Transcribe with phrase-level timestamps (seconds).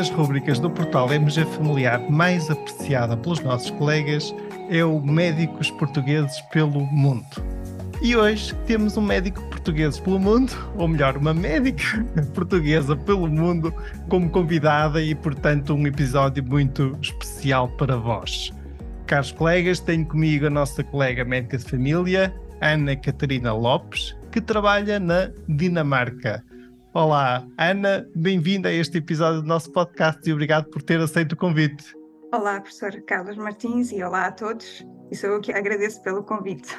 [0.00, 4.34] Das rubricas do portal MG Familiar mais apreciada pelos nossos colegas
[4.70, 7.26] é o Médicos Portugueses pelo Mundo.
[8.00, 13.74] E hoje temos um médico português pelo mundo, ou melhor, uma médica portuguesa pelo mundo,
[14.08, 18.50] como convidada e, portanto, um episódio muito especial para vós.
[19.06, 24.98] Caros colegas, tenho comigo a nossa colega médica de família, Ana Catarina Lopes, que trabalha
[24.98, 26.42] na Dinamarca.
[26.92, 31.36] Olá, Ana, bem-vinda a este episódio do nosso podcast e obrigado por ter aceito o
[31.36, 31.94] convite.
[32.34, 34.84] Olá, professor Carlos Martins, e olá a todos.
[35.08, 36.76] E sou eu que agradeço pelo convite.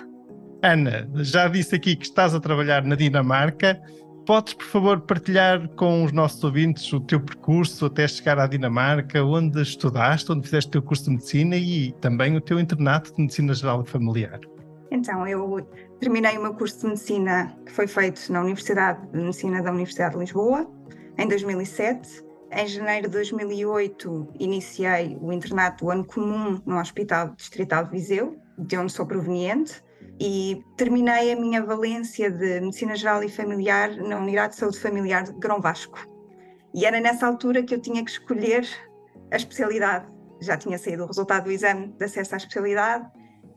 [0.62, 3.82] Ana, já disse aqui que estás a trabalhar na Dinamarca.
[4.26, 9.24] Podes, por favor, partilhar com os nossos ouvintes o teu percurso até chegar à Dinamarca,
[9.24, 13.22] onde estudaste, onde fizeste o teu curso de medicina e também o teu internato de
[13.22, 14.42] medicina geral e familiar?
[14.92, 15.66] Então, eu
[16.02, 20.16] terminei o meu curso de medicina que foi feito na Universidade de Medicina da Universidade
[20.16, 20.70] de Lisboa
[21.18, 22.26] em 2007.
[22.52, 28.38] Em janeiro de 2008 iniciei o internato do ano comum no Hospital Distrital de Viseu,
[28.58, 29.82] de onde sou proveniente,
[30.20, 35.24] e terminei a minha valência de Medicina Geral e Familiar na Unidade de Saúde Familiar
[35.24, 36.06] de Grão Vasco.
[36.76, 38.68] E era nessa altura que eu tinha que escolher
[39.32, 40.06] a especialidade.
[40.42, 43.10] Já tinha saído o resultado do exame de acesso à especialidade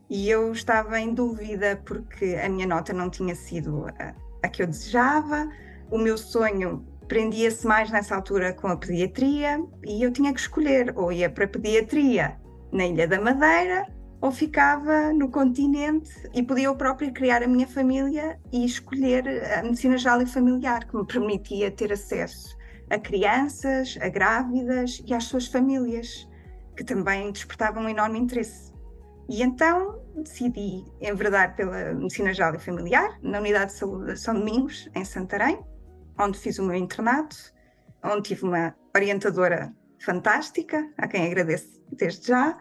[0.09, 4.61] e eu estava em dúvida porque a minha nota não tinha sido a, a que
[4.61, 5.49] eu desejava,
[5.89, 10.93] o meu sonho prendia-se mais nessa altura com a pediatria e eu tinha que escolher
[10.95, 12.35] ou ia para a pediatria
[12.71, 13.87] na Ilha da Madeira
[14.21, 19.61] ou ficava no continente e podia eu própria criar a minha família e escolher a
[19.61, 22.55] medicina geral e familiar que me permitia ter acesso
[22.89, 26.27] a crianças, a grávidas e às suas famílias
[26.75, 28.74] que também despertavam um enorme interesse.
[29.27, 34.35] E então decidi enverdar pela medicina geral e familiar na Unidade de Saúde de São
[34.35, 35.59] Domingos, em Santarém,
[36.19, 37.35] onde fiz o meu internato,
[38.03, 42.57] onde tive uma orientadora fantástica, a quem agradeço desde já.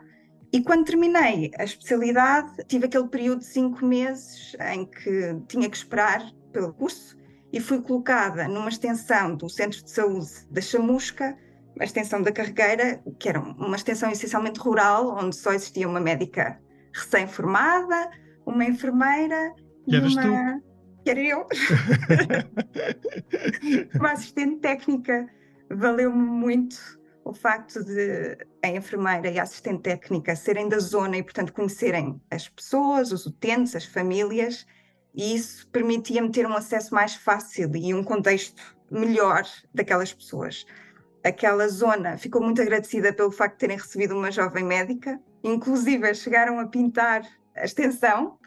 [0.53, 5.77] E quando terminei a especialidade, tive aquele período de cinco meses em que tinha que
[5.77, 6.23] esperar
[6.53, 7.17] pelo curso
[7.53, 11.37] e fui colocada numa extensão do Centro de Saúde da Chamusca,
[11.79, 16.61] a extensão da carregueira, que era uma extensão essencialmente rural, onde só existia uma médica
[16.93, 18.11] recém-formada,
[18.47, 19.53] uma enfermeira
[19.87, 20.23] e uma.
[20.23, 20.65] Tu?
[21.05, 21.47] Que era eu.
[23.99, 25.29] uma assistente técnica.
[25.71, 26.77] Valeu-me muito
[27.25, 32.21] o facto de a enfermeira e a assistente técnica serem da zona e, portanto, conhecerem
[32.31, 34.67] as pessoas, os utentes, as famílias,
[35.15, 40.67] e isso permitia-me ter um acesso mais fácil e um contexto melhor daquelas pessoas
[41.25, 46.61] aquela zona ficou muito agradecida pelo facto de terem recebido uma jovem médica, inclusive chegaram
[46.61, 47.27] a pintar
[47.57, 48.39] a extensão,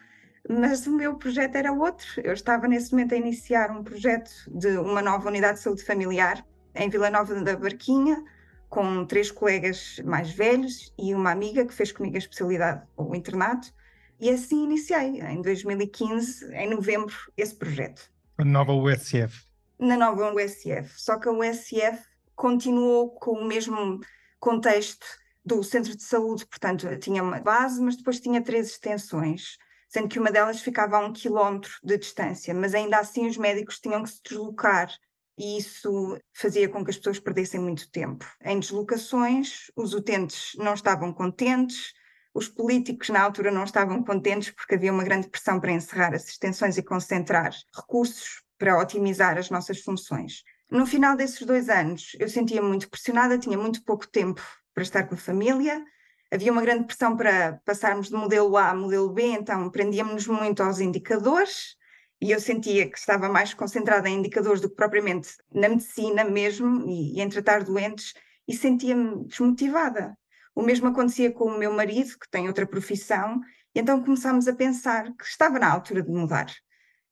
[0.48, 2.06] mas o meu projeto era outro.
[2.22, 6.44] Eu estava nesse momento a iniciar um projeto de uma nova unidade de saúde familiar
[6.74, 8.22] em Vila Nova da Barquinha,
[8.68, 13.72] com três colegas mais velhos e uma amiga que fez comigo a especialidade, o internato,
[14.20, 18.10] e assim iniciei, em 2015, em novembro, esse projeto.
[18.36, 19.46] A nova USF.
[19.78, 20.92] Na nova USF.
[20.96, 22.07] Só que a USF
[22.38, 23.98] continuou com o mesmo
[24.38, 25.04] contexto
[25.44, 30.20] do centro de saúde, portanto, tinha uma base, mas depois tinha três extensões, sendo que
[30.20, 34.10] uma delas ficava a um quilómetro de distância, mas ainda assim os médicos tinham que
[34.10, 34.88] se deslocar
[35.36, 38.24] e isso fazia com que as pessoas perdessem muito tempo.
[38.44, 41.92] Em deslocações, os utentes não estavam contentes,
[42.32, 46.28] os políticos na altura não estavam contentes porque havia uma grande pressão para encerrar as
[46.28, 50.44] extensões e concentrar recursos para otimizar as nossas funções.
[50.70, 54.42] No final desses dois anos, eu sentia muito pressionada, tinha muito pouco tempo
[54.74, 55.82] para estar com a família,
[56.30, 60.62] havia uma grande pressão para passarmos de modelo A a modelo B, então prendíamos-nos muito
[60.62, 61.74] aos indicadores
[62.20, 66.86] e eu sentia que estava mais concentrada em indicadores do que propriamente na medicina mesmo
[66.86, 68.12] e, e em tratar doentes
[68.46, 70.18] e sentia-me desmotivada.
[70.54, 73.40] O mesmo acontecia com o meu marido, que tem outra profissão,
[73.74, 76.52] e então começámos a pensar que estava na altura de mudar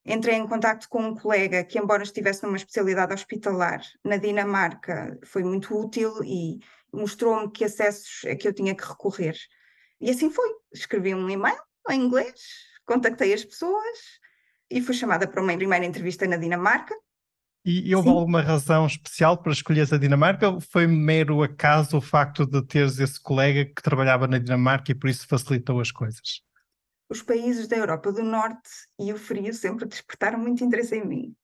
[0.06, 5.42] entrei em contato com um colega que, embora estivesse numa especialidade hospitalar na Dinamarca, foi
[5.42, 6.60] muito útil e
[6.92, 9.36] mostrou-me que acessos é que eu tinha que recorrer.
[10.00, 10.48] E assim foi.
[10.72, 11.58] Escrevi um e-mail
[11.90, 12.40] em inglês,
[12.84, 13.98] contactei as pessoas,
[14.70, 16.94] e fui chamada para uma primeira entrevista na Dinamarca.
[17.64, 18.14] E, e houve Sim.
[18.14, 23.00] alguma razão especial para escolher a Dinamarca ou foi mero acaso o facto de teres
[23.00, 26.42] esse colega que trabalhava na Dinamarca e por isso facilitou as coisas?
[27.08, 28.68] Os países da Europa do Norte
[28.98, 31.36] e o frio sempre despertaram muito interesse em mim.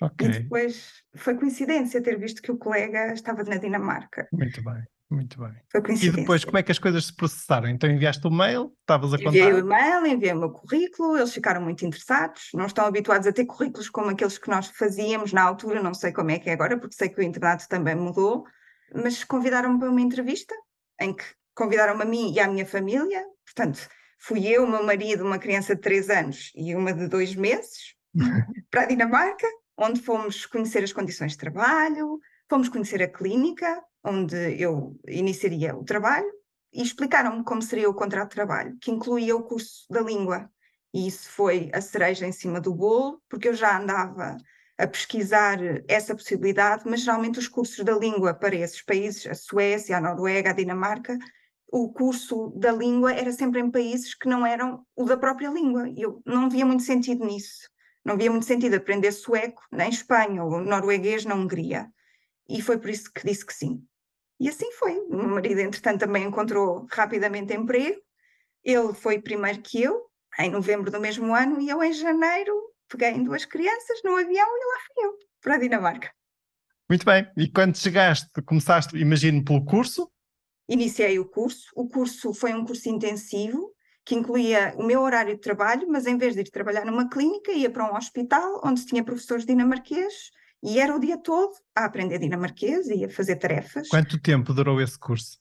[0.00, 0.28] Okay.
[0.28, 4.28] E depois foi coincidência ter visto que o colega estava na Dinamarca.
[4.30, 4.84] Muito bem.
[5.08, 5.54] Muito bem.
[5.70, 6.18] Foi coincidência.
[6.18, 7.68] E depois, como é que as coisas se processaram?
[7.68, 9.30] Então enviaste o mail, estavas a contar?
[9.30, 13.32] Enviei o e-mail, enviei o meu currículo, eles ficaram muito interessados, não estão habituados a
[13.32, 16.52] ter currículos como aqueles que nós fazíamos na altura, não sei como é que é
[16.52, 18.44] agora, porque sei que o internato também mudou,
[18.92, 20.54] mas convidaram-me para uma entrevista,
[21.00, 21.24] em que
[21.54, 25.80] convidaram-me a mim e à minha família, portanto, fui eu, meu marido, uma criança de
[25.80, 27.94] 3 anos e uma de 2 meses,
[28.70, 29.46] para a Dinamarca,
[29.76, 32.18] onde fomos conhecer as condições de trabalho,
[32.48, 36.30] fomos conhecer a clínica, onde eu iniciaria o trabalho,
[36.72, 40.50] e explicaram-me como seria o contrato de trabalho, que incluía o curso da língua.
[40.92, 44.36] E isso foi a cereja em cima do bolo, porque eu já andava
[44.78, 45.58] a pesquisar
[45.88, 50.50] essa possibilidade, mas geralmente os cursos da língua para esses países, a Suécia, a Noruega,
[50.50, 51.18] a Dinamarca,
[51.68, 55.88] o curso da língua era sempre em países que não eram o da própria língua.
[55.96, 57.68] Eu não via muito sentido nisso.
[58.04, 61.90] Não via muito sentido aprender sueco nem Espanha ou norueguês na Hungria.
[62.48, 63.82] E foi por isso que disse que sim.
[64.38, 64.96] E assim foi.
[65.10, 68.00] O meu marido, entretanto, também encontrou rapidamente emprego.
[68.62, 70.06] Ele foi primeiro que eu,
[70.38, 72.52] em novembro do mesmo ano, e eu, em janeiro,
[72.88, 76.10] peguei duas crianças no avião e lá fui eu, para a Dinamarca.
[76.88, 77.28] Muito bem.
[77.36, 80.08] E quando chegaste, começaste, imagino, pelo curso?
[80.68, 81.70] Iniciei o curso.
[81.74, 83.72] O curso foi um curso intensivo
[84.04, 87.52] que incluía o meu horário de trabalho, mas em vez de ir trabalhar numa clínica,
[87.52, 90.30] ia para um hospital onde tinha professores dinamarqueses
[90.62, 93.88] e era o dia todo a aprender dinamarquês e a fazer tarefas.
[93.88, 95.38] Quanto tempo durou esse curso?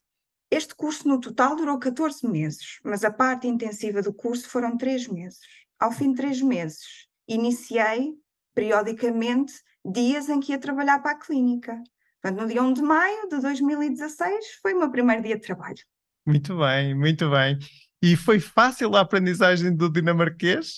[0.50, 5.07] Este curso no total durou 14 meses, mas a parte intensiva do curso foram 3
[5.07, 5.39] meses.
[5.80, 8.13] Ao fim de 3 meses, iniciei
[8.54, 11.81] periodicamente dias em que ia trabalhar para a clínica.
[12.25, 15.77] Portanto, no dia 1 de maio de 2016 foi o meu primeiro dia de trabalho.
[16.25, 17.60] Muito bem, muito bem.
[18.01, 20.77] E foi fácil a aprendizagem do dinamarquês?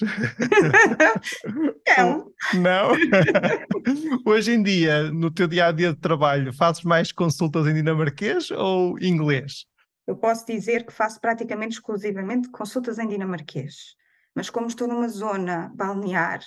[1.97, 2.33] Não.
[2.53, 2.91] Não?
[4.29, 8.51] Hoje em dia, no teu dia a dia de trabalho, fazes mais consultas em dinamarquês
[8.51, 9.65] ou inglês?
[10.05, 13.95] Eu posso dizer que faço praticamente exclusivamente consultas em dinamarquês.
[14.35, 16.41] Mas como estou numa zona balnear,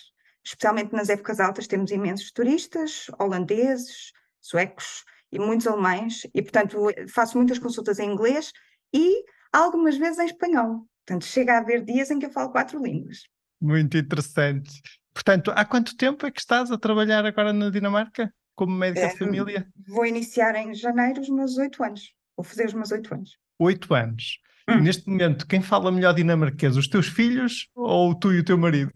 [0.44, 6.79] especialmente nas épocas altas, temos imensos turistas, holandeses, suecos e muitos alemães, e portanto
[7.13, 8.53] faço muitas consultas em inglês
[8.93, 10.87] e algumas vezes em espanhol.
[11.07, 13.23] Portanto, chega a haver dias em que eu falo quatro línguas.
[13.61, 14.81] Muito interessante.
[15.13, 19.09] Portanto, há quanto tempo é que estás a trabalhar agora na Dinamarca como médica é,
[19.09, 19.67] de família?
[19.89, 22.13] Vou iniciar em janeiro os meus oito anos.
[22.37, 23.37] Vou fazer os meus oito anos.
[23.59, 24.39] Oito anos.
[24.69, 24.81] Hum.
[24.83, 26.77] Neste momento, quem fala melhor dinamarquês?
[26.77, 28.93] Os teus filhos ou tu e o teu marido?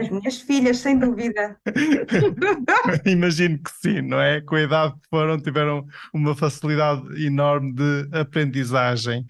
[0.00, 1.58] As minhas filhas, sem dúvida.
[3.06, 4.40] Imagino que sim, não é?
[4.40, 9.26] Com a idade que foram, tiveram uma facilidade enorme de aprendizagem.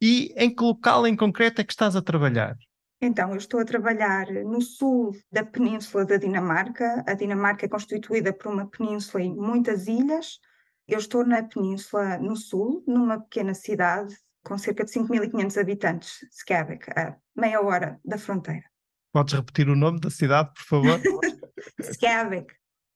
[0.00, 2.56] E em que local em concreto é que estás a trabalhar?
[3.02, 7.02] Então, eu estou a trabalhar no sul da península da Dinamarca.
[7.06, 10.38] A Dinamarca é constituída por uma península e muitas ilhas.
[10.86, 14.14] Eu estou na península no sul, numa pequena cidade
[14.44, 18.69] com cerca de 5.500 habitantes, Skavik, a meia hora da fronteira.
[19.12, 21.00] Podes repetir o nome da cidade, por favor?
[21.80, 22.52] Skavik.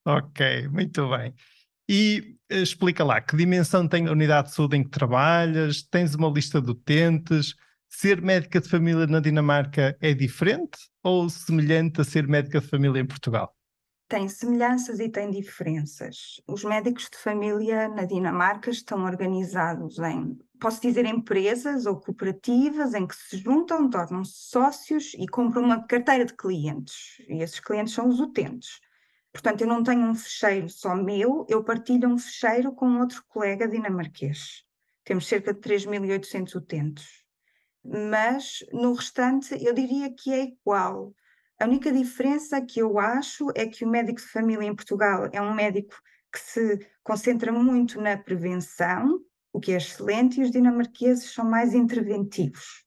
[0.06, 1.34] ok, muito bem.
[1.88, 5.82] E eh, explica lá, que dimensão tem a unidade de saúde em que trabalhas?
[5.82, 7.54] Tens uma lista de utentes?
[7.88, 13.00] Ser médica de família na Dinamarca é diferente ou semelhante a ser médica de família
[13.00, 13.54] em Portugal?
[14.08, 16.40] Tem semelhanças e tem diferenças.
[16.46, 23.06] Os médicos de família na Dinamarca estão organizados em, posso dizer, empresas ou cooperativas em
[23.06, 27.18] que se juntam, tornam-se sócios e compram uma carteira de clientes.
[27.28, 28.80] E esses clientes são os utentes.
[29.30, 33.68] Portanto, eu não tenho um fecheiro só meu, eu partilho um fecheiro com outro colega
[33.68, 34.64] dinamarquês.
[35.04, 37.08] Temos cerca de 3.800 utentes.
[37.84, 41.12] Mas no restante, eu diria que é igual.
[41.60, 45.42] A única diferença que eu acho é que o médico de família em Portugal é
[45.42, 45.94] um médico
[46.32, 49.20] que se concentra muito na prevenção,
[49.54, 52.84] o que é excelente, e os dinamarqueses são mais interventivos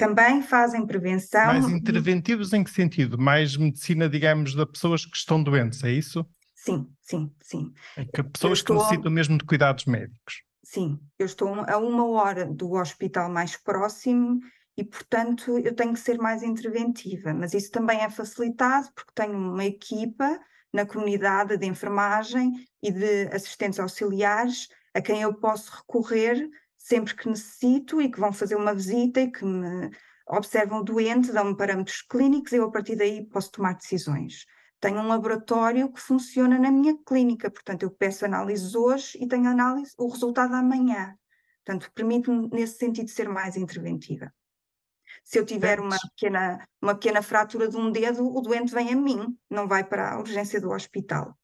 [0.00, 1.44] também fazem prevenção.
[1.44, 3.18] Mais interventivos em que sentido?
[3.18, 6.24] Mais medicina, digamos, de pessoas que estão doentes, é isso?
[6.54, 7.72] Sim, sim, sim.
[7.98, 10.42] É que pessoas que necessitam mesmo de cuidados médicos.
[10.64, 14.40] Sim, eu estou a uma hora do hospital mais próximo
[14.74, 19.36] e, portanto, eu tenho que ser mais interventiva, mas isso também é facilitado porque tenho
[19.36, 20.40] uma equipa
[20.72, 27.28] na comunidade de enfermagem e de assistentes auxiliares a quem eu posso recorrer sempre que
[27.28, 29.90] necessito e que vão fazer uma visita e que me
[30.26, 34.46] observam o doente, dão-me parâmetros clínicos e eu a partir daí posso tomar decisões.
[34.80, 39.48] Tenho um laboratório que funciona na minha clínica, portanto eu peço análises hoje e tenho
[39.48, 41.14] análise, o resultado amanhã.
[41.64, 44.32] Portanto, permite-me nesse sentido ser mais interventiva.
[45.22, 48.96] Se eu tiver uma pequena, uma pequena fratura de um dedo, o doente vem a
[48.96, 51.36] mim, não vai para a urgência do hospital.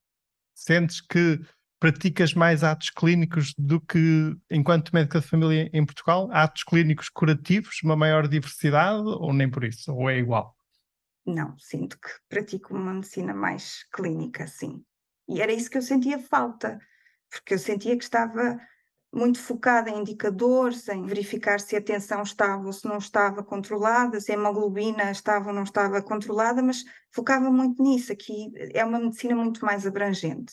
[0.55, 1.39] Sentes que
[1.79, 6.29] praticas mais atos clínicos do que enquanto médica de família em Portugal?
[6.33, 9.93] Atos clínicos curativos, uma maior diversidade ou nem por isso?
[9.93, 10.57] Ou é igual?
[11.25, 14.83] Não, sinto que pratico uma medicina mais clínica, sim.
[15.29, 16.79] E era isso que eu sentia falta,
[17.29, 18.59] porque eu sentia que estava
[19.13, 24.21] muito focada em indicadores, em verificar se a tensão estava ou se não estava controlada,
[24.21, 28.13] se a hemoglobina estava ou não estava controlada, mas focava muito nisso.
[28.13, 30.53] Aqui é uma medicina muito mais abrangente.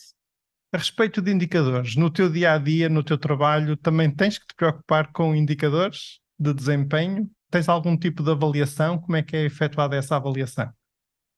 [0.74, 4.46] A respeito de indicadores, no teu dia a dia, no teu trabalho, também tens que
[4.46, 7.30] te preocupar com indicadores de desempenho?
[7.48, 8.98] Tens algum tipo de avaliação?
[8.98, 10.68] Como é que é efetuada essa avaliação?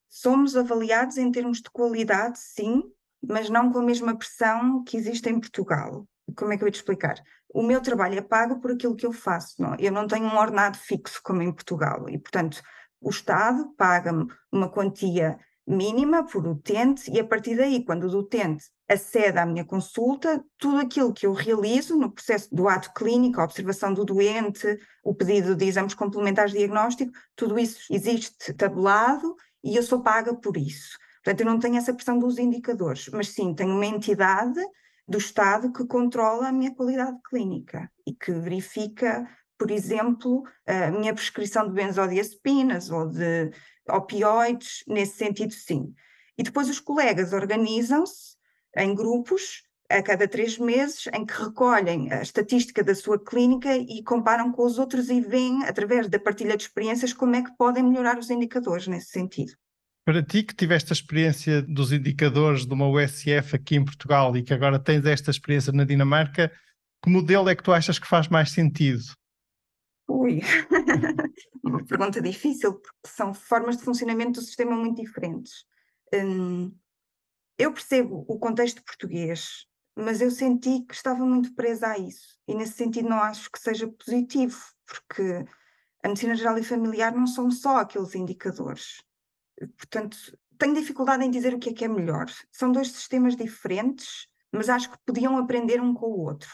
[0.09, 2.83] Somos avaliados em termos de qualidade, sim,
[3.23, 6.73] mas não com a mesma pressão que existe em Portugal como é que eu ia
[6.73, 7.23] te explicar?
[7.53, 9.77] O meu trabalho é pago por aquilo que eu faço, não?
[9.79, 12.61] eu não tenho um ordenado fixo como em Portugal e, portanto,
[13.01, 18.65] o Estado paga-me uma quantia mínima por utente e a partir daí, quando o utente
[18.89, 23.45] acede à minha consulta, tudo aquilo que eu realizo no processo do ato clínico, a
[23.45, 29.77] observação do doente, o pedido de exames complementares de diagnóstico, tudo isso existe tabulado e
[29.77, 30.97] eu sou paga por isso.
[31.25, 34.61] Portanto, eu não tenho essa pressão dos indicadores, mas sim tenho uma entidade
[35.09, 39.29] do Estado que controla a minha qualidade clínica e que verifica,
[39.59, 43.51] por exemplo, a minha prescrição de benzodiazepinas ou de
[43.89, 45.93] opioides, nesse sentido, sim.
[46.39, 48.36] E depois os colegas organizam-se
[48.77, 54.03] em grupos a cada três meses, em que recolhem a estatística da sua clínica e
[54.03, 57.85] comparam com os outros e veem, através da partilha de experiências, como é que podem
[57.85, 59.53] melhorar os indicadores nesse sentido.
[60.05, 64.43] Para ti que tiveste a experiência dos indicadores de uma USF aqui em Portugal e
[64.43, 66.53] que agora tens esta experiência na Dinamarca,
[67.03, 69.03] que modelo é que tu achas que faz mais sentido?
[70.09, 70.41] Ui,
[71.65, 75.65] uma pergunta difícil, porque são formas de funcionamento do sistema muito diferentes.
[76.15, 76.73] Hum,
[77.59, 82.37] eu percebo o contexto português, mas eu senti que estava muito presa a isso.
[82.47, 85.45] E nesse sentido não acho que seja positivo, porque
[86.05, 89.03] a medicina geral e familiar não são só aqueles indicadores.
[89.77, 90.17] Portanto,
[90.59, 92.27] tenho dificuldade em dizer o que é que é melhor.
[92.53, 96.51] São dois sistemas diferentes, mas acho que podiam aprender um com o outro.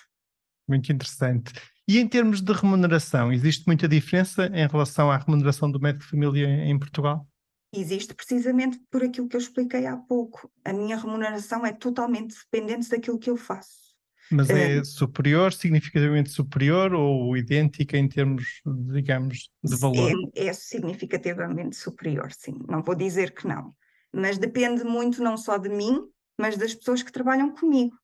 [0.69, 1.53] Muito interessante.
[1.87, 6.11] E em termos de remuneração, existe muita diferença em relação à remuneração do médico de
[6.11, 7.27] família em Portugal?
[7.75, 10.51] Existe precisamente por aquilo que eu expliquei há pouco.
[10.65, 13.83] A minha remuneração é totalmente dependente daquilo que eu faço.
[14.31, 20.11] Mas é, superior, significativamente superior ou idêntica em termos, digamos, de valor?
[20.35, 22.59] É, é significativamente superior, sim.
[22.69, 23.75] Não vou dizer que não.
[24.13, 26.01] Mas depende muito não só de mim,
[26.39, 27.97] mas das pessoas que trabalham comigo.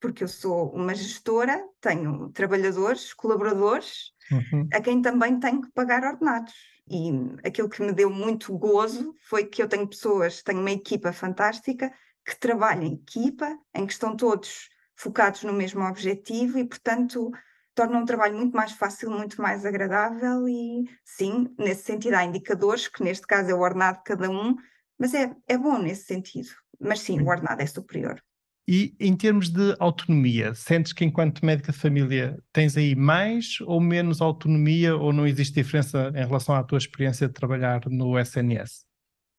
[0.00, 4.68] Porque eu sou uma gestora, tenho trabalhadores, colaboradores, uhum.
[4.72, 6.52] a quem também tenho que pagar ordenados.
[6.88, 7.10] E
[7.44, 11.92] aquilo que me deu muito gozo foi que eu tenho pessoas, tenho uma equipa fantástica
[12.24, 17.30] que trabalha em equipa, em que estão todos focados no mesmo objetivo e, portanto,
[17.74, 22.88] torna um trabalho muito mais fácil, muito mais agradável e, sim, nesse sentido, há indicadores,
[22.88, 24.54] que neste caso é o ordenado de cada um,
[24.98, 26.50] mas é, é bom nesse sentido.
[26.78, 28.22] Mas sim, o ordenado é superior.
[28.66, 33.78] E em termos de autonomia, sentes que enquanto médica de família tens aí mais ou
[33.78, 38.86] menos autonomia ou não existe diferença em relação à tua experiência de trabalhar no SNS?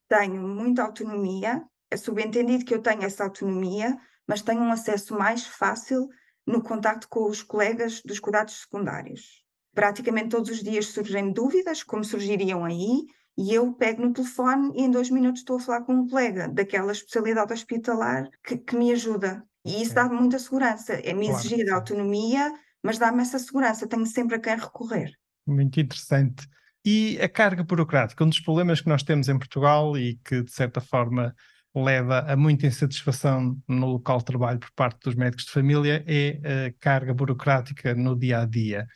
[0.07, 5.47] Tenho muita autonomia, é subentendido que eu tenho essa autonomia, mas tenho um acesso mais
[5.47, 6.07] fácil
[6.45, 9.43] no contacto com os colegas dos cuidados secundários.
[9.73, 13.05] Praticamente todos os dias surgem dúvidas, como surgiriam aí,
[13.37, 16.47] e eu pego no telefone e em dois minutos estou a falar com um colega
[16.47, 19.43] daquela especialidade hospitalar que, que me ajuda.
[19.65, 19.95] E isso é.
[19.95, 20.93] dá-me muita segurança.
[20.93, 21.39] É-me claro.
[21.39, 23.87] exigir autonomia, mas dá-me essa segurança.
[23.87, 25.11] Tenho sempre a quem recorrer.
[25.45, 26.47] Muito interessante.
[26.85, 30.51] E a carga burocrática, um dos problemas que nós temos em Portugal e que, de
[30.51, 31.33] certa forma,
[31.75, 36.67] leva a muita insatisfação no local de trabalho por parte dos médicos de família é
[36.67, 38.87] a carga burocrática no dia a dia.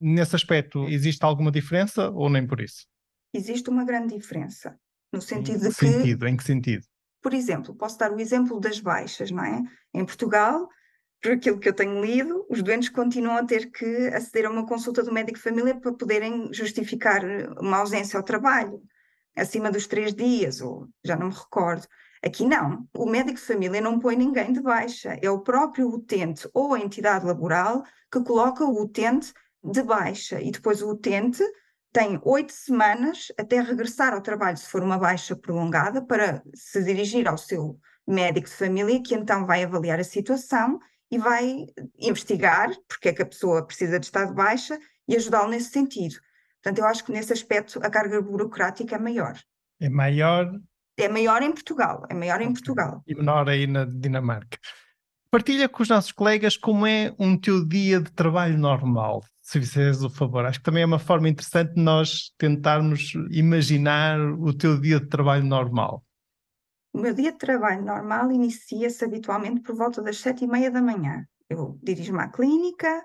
[0.00, 2.86] Nesse aspecto, existe alguma diferença ou nem por isso?
[3.32, 4.78] Existe uma grande diferença.
[5.12, 5.86] No sentido em de que.
[5.86, 6.26] Sentido?
[6.26, 6.84] Em que sentido?
[7.20, 9.62] Por exemplo, posso dar o exemplo das baixas, não é?
[9.92, 10.68] Em Portugal,
[11.20, 14.66] por aquilo que eu tenho lido, os doentes continuam a ter que aceder a uma
[14.66, 17.22] consulta do médico de família para poderem justificar
[17.60, 18.80] uma ausência ao trabalho,
[19.36, 21.86] acima dos três dias, ou já não me recordo.
[22.22, 22.86] Aqui não.
[22.94, 25.16] O médico de família não põe ninguém de baixa.
[25.22, 29.32] É o próprio utente ou a entidade laboral que coloca o utente
[29.62, 30.40] de baixa.
[30.40, 31.42] E depois o utente
[31.92, 37.26] tem oito semanas até regressar ao trabalho, se for uma baixa prolongada, para se dirigir
[37.26, 40.78] ao seu médico de família, que então vai avaliar a situação
[41.10, 41.66] e vai
[41.98, 46.16] investigar porque é que a pessoa precisa de estar de baixa e ajudá-lo nesse sentido.
[46.62, 49.38] Portanto, eu acho que nesse aspecto a carga burocrática é maior.
[49.80, 50.52] É maior?
[50.96, 53.02] É maior em Portugal, é maior em Portugal.
[53.06, 54.58] E menor aí na Dinamarca.
[55.30, 60.02] Partilha com os nossos colegas como é um teu dia de trabalho normal, se fizeres
[60.02, 60.44] o favor.
[60.44, 65.08] Acho que também é uma forma interessante de nós tentarmos imaginar o teu dia de
[65.08, 66.04] trabalho normal.
[66.92, 70.82] O meu dia de trabalho normal inicia-se habitualmente por volta das sete e meia da
[70.82, 71.24] manhã.
[71.48, 73.02] Eu dirijo-me à clínica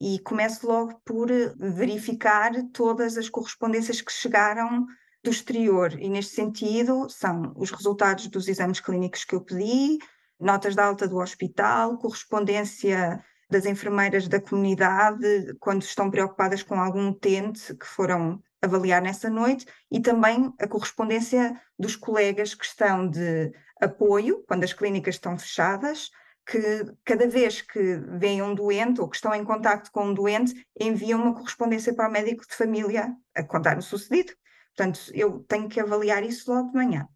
[0.00, 4.86] e começo logo por verificar todas as correspondências que chegaram
[5.22, 5.92] do exterior.
[6.00, 9.98] E neste sentido, são os resultados dos exames clínicos que eu pedi,
[10.40, 17.08] notas de alta do hospital, correspondência das enfermeiras da comunidade quando estão preocupadas com algum
[17.08, 23.52] utente que foram avaliar nessa noite e também a correspondência dos colegas que estão de
[23.80, 26.10] apoio, quando as clínicas estão fechadas,
[26.46, 26.58] que
[27.04, 31.20] cada vez que veem um doente ou que estão em contato com um doente, enviam
[31.22, 34.32] uma correspondência para o médico de família a contar o sucedido.
[34.76, 37.08] Portanto, eu tenho que avaliar isso logo de manhã.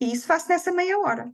[0.00, 1.32] E isso faço nessa meia hora,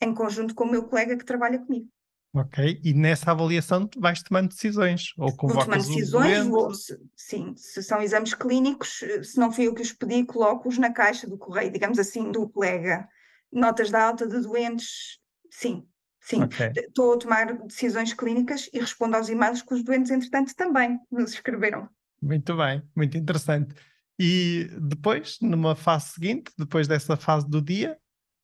[0.00, 1.88] em conjunto com o meu colega que trabalha comigo.
[2.34, 5.12] Ok, e nessa avaliação vais tomando decisões?
[5.16, 9.74] Ou vou tomando decisões, vou, se, sim, se são exames clínicos, se não fui eu
[9.74, 13.08] que os pedi, coloco-os na caixa do correio, digamos assim, do colega.
[13.50, 15.18] Notas da alta de doentes,
[15.50, 15.86] sim,
[16.20, 16.42] sim.
[16.42, 16.70] Okay.
[16.76, 21.32] Estou a tomar decisões clínicas e respondo aos e-mails que os doentes, entretanto, também nos
[21.32, 21.88] escreveram.
[22.20, 23.74] Muito bem, muito interessante.
[24.18, 27.96] E depois, numa fase seguinte, depois dessa fase do dia?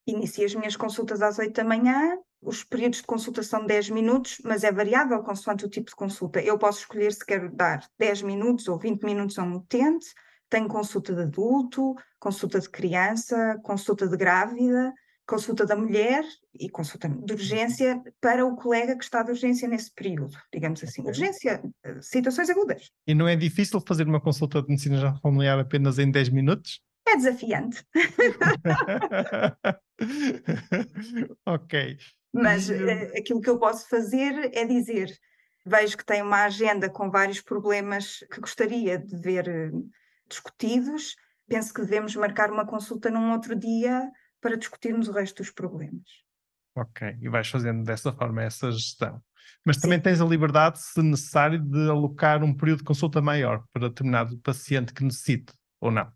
[0.06, 4.36] Inicio as minhas consultas às 8 da manhã, os períodos de consulta são 10 minutos,
[4.44, 6.42] mas é variável consoante o tipo de consulta.
[6.42, 10.06] Eu posso escolher se quero dar 10 minutos ou 20 minutos a um utente.
[10.50, 14.92] Tenho consulta de adulto, consulta de criança, consulta de grávida,
[15.26, 16.22] consulta da mulher
[16.58, 21.02] e consulta de urgência para o colega que está de urgência nesse período, digamos assim.
[21.02, 22.90] Urgência, eh, situações agudas.
[23.06, 26.82] E não é difícil fazer uma consulta de medicina familiar apenas em 10 minutos?
[27.06, 27.84] É desafiante.
[31.46, 31.98] ok.
[32.32, 35.16] Mas uh, aquilo que eu posso fazer é dizer:
[35.64, 39.88] vejo que tem uma agenda com vários problemas que gostaria de ver uh,
[40.28, 41.14] discutidos,
[41.46, 46.24] penso que devemos marcar uma consulta num outro dia para discutirmos o resto dos problemas.
[46.76, 49.22] Ok, e vais fazendo dessa forma essa gestão.
[49.64, 50.02] Mas também Sim.
[50.02, 54.92] tens a liberdade, se necessário, de alocar um período de consulta maior para determinado paciente
[54.92, 56.10] que necessite, ou não?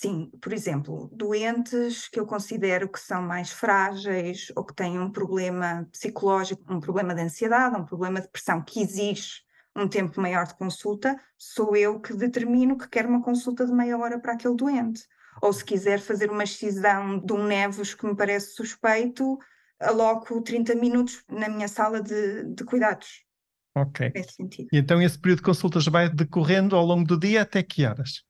[0.00, 5.10] Sim, por exemplo, doentes que eu considero que são mais frágeis ou que têm um
[5.10, 9.42] problema psicológico, um problema de ansiedade, um problema de pressão que exige
[9.74, 13.98] um tempo maior de consulta, sou eu que determino que quero uma consulta de meia
[13.98, 15.02] hora para aquele doente.
[15.42, 19.36] Ou se quiser fazer uma excisão de um nevos que me parece suspeito,
[19.80, 23.24] aloco 30 minutos na minha sala de, de cuidados.
[23.74, 24.12] Ok.
[24.14, 24.68] Nesse sentido.
[24.72, 28.27] E então esse período de consultas vai decorrendo ao longo do dia até que horas?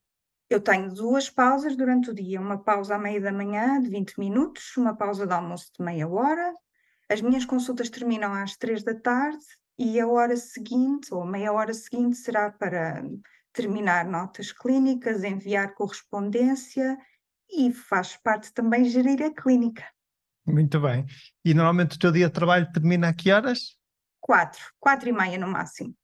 [0.51, 4.19] Eu tenho duas pausas durante o dia, uma pausa à meia da manhã de 20
[4.19, 6.55] minutos, uma pausa de almoço de meia hora.
[7.07, 9.45] As minhas consultas terminam às três da tarde
[9.79, 13.05] e a hora seguinte, ou a meia hora seguinte, será para
[13.53, 16.97] terminar notas clínicas, enviar correspondência
[17.51, 19.85] e faz parte também gerir a clínica.
[20.47, 21.05] Muito bem.
[21.45, 23.77] E normalmente o teu dia de trabalho termina a que horas?
[24.19, 25.95] Quatro, quatro e meia no máximo.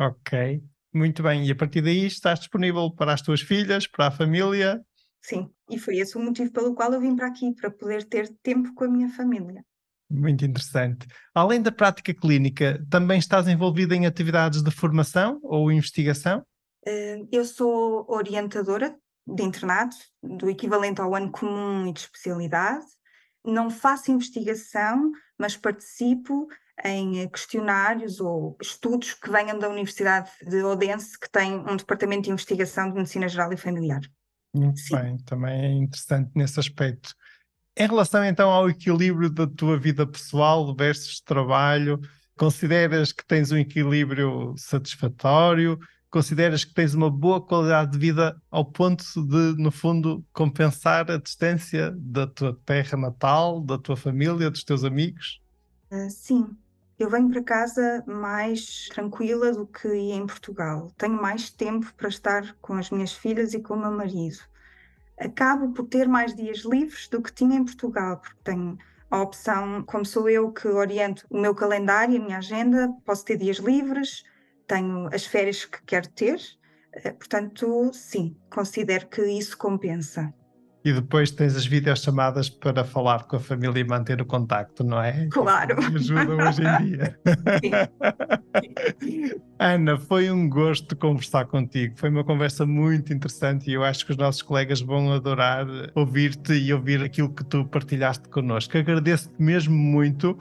[0.00, 0.64] Ok.
[0.94, 4.80] Muito bem, e a partir daí estás disponível para as tuas filhas, para a família?
[5.20, 8.28] Sim, e foi esse o motivo pelo qual eu vim para aqui, para poder ter
[8.44, 9.64] tempo com a minha família.
[10.08, 11.08] Muito interessante.
[11.34, 16.46] Além da prática clínica, também estás envolvida em atividades de formação ou investigação?
[16.86, 18.94] Eh, eu sou orientadora
[19.26, 22.86] de internato, do equivalente ao ano comum e de especialidade.
[23.44, 26.46] Não faço investigação, mas participo
[26.82, 32.30] em questionários ou estudos que venham da Universidade de Odense, que tem um departamento de
[32.30, 34.00] investigação de medicina geral e familiar.
[34.54, 34.96] Muito Sim.
[34.96, 37.14] bem, também é interessante nesse aspecto.
[37.76, 42.00] Em relação então ao equilíbrio da tua vida pessoal versus trabalho,
[42.36, 45.78] consideras que tens um equilíbrio satisfatório?
[46.08, 51.18] Consideras que tens uma boa qualidade de vida ao ponto de, no fundo, compensar a
[51.18, 55.40] distância da tua terra natal, da tua família, dos teus amigos?
[55.90, 56.56] Uh, sim,
[57.04, 60.90] eu venho para casa mais tranquila do que em Portugal.
[60.96, 64.38] Tenho mais tempo para estar com as minhas filhas e com o meu marido.
[65.18, 68.78] Acabo por ter mais dias livres do que tinha em Portugal, porque tenho
[69.10, 73.36] a opção, como sou eu que oriento o meu calendário, a minha agenda, posso ter
[73.36, 74.24] dias livres,
[74.66, 76.40] tenho as férias que quero ter,
[76.94, 80.32] Eh, portanto, sim, considero que isso compensa.
[80.84, 85.02] E depois tens as videochamadas para falar com a família e manter o contacto, não
[85.02, 85.26] é?
[85.30, 85.76] Claro.
[85.76, 87.18] Que ajuda hoje em dia.
[89.58, 91.94] Ana, foi um gosto conversar contigo.
[91.96, 96.52] Foi uma conversa muito interessante e eu acho que os nossos colegas vão adorar ouvir-te
[96.52, 98.76] e ouvir aquilo que tu partilhaste connosco.
[98.76, 100.38] Agradeço-te mesmo muito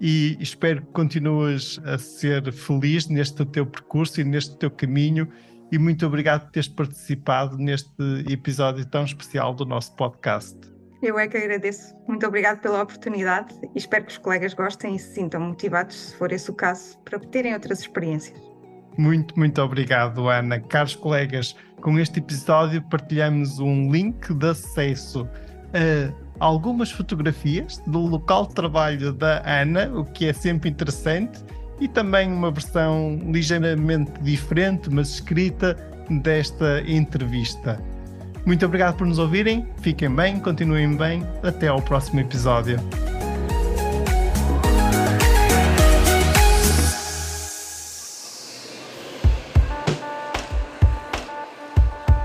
[0.00, 5.28] e espero que continues a ser feliz neste teu percurso e neste teu caminho
[5.74, 7.90] e muito obrigado por teres participado neste
[8.30, 10.56] episódio tão especial do nosso podcast.
[11.02, 11.92] Eu é que agradeço.
[12.06, 16.16] Muito obrigado pela oportunidade e espero que os colegas gostem e se sintam motivados, se
[16.16, 18.40] for esse o caso, para terem outras experiências.
[18.96, 20.60] Muito, muito obrigado, Ana.
[20.60, 25.28] Caros colegas, com este episódio partilhamos um link de acesso
[26.38, 31.44] a algumas fotografias do local de trabalho da Ana, o que é sempre interessante
[31.80, 35.76] e também uma versão ligeiramente diferente, mas escrita,
[36.10, 37.80] desta entrevista.
[38.44, 42.78] Muito obrigado por nos ouvirem, fiquem bem, continuem bem, até ao próximo episódio.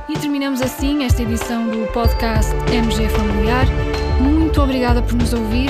[0.10, 3.66] E terminamos assim esta edição do podcast MG Familiar.
[4.22, 5.70] Muito obrigada por nos ouvir